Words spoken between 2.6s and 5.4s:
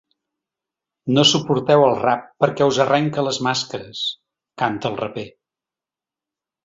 us arrenca les màscares”, canta el raper.